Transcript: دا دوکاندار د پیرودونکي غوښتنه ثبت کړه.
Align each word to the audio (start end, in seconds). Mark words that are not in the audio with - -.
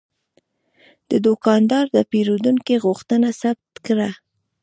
دا 1.09 1.17
دوکاندار 1.25 1.85
د 1.95 1.97
پیرودونکي 2.11 2.75
غوښتنه 2.85 3.29
ثبت 3.41 3.73
کړه. 3.87 4.09